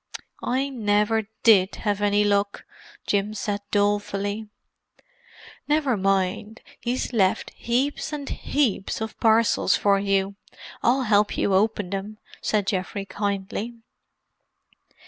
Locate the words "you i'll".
9.99-11.03